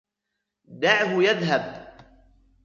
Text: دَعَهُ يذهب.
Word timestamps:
دَعَهُ 0.65 1.21
يذهب. 1.23 1.95